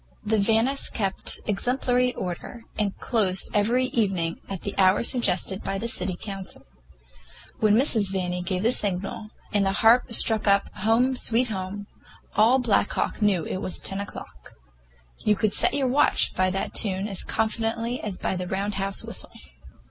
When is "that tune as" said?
16.49-17.23